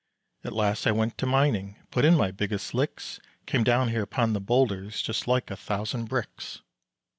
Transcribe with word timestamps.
At 0.43 0.51
last 0.53 0.87
I 0.87 0.91
went 0.91 1.15
to 1.19 1.27
mining, 1.27 1.75
Put 1.91 2.05
in 2.05 2.17
my 2.17 2.31
biggest 2.31 2.73
licks, 2.73 3.19
Came 3.45 3.63
down 3.63 3.95
upon 3.95 4.33
the 4.33 4.41
boulders 4.41 4.99
Just 4.99 5.27
like 5.27 5.51
a 5.51 5.55
thousand 5.55 6.05
bricks. 6.05 6.63